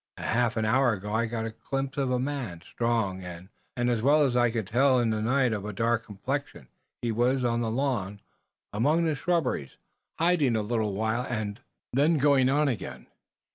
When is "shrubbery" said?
9.13-9.69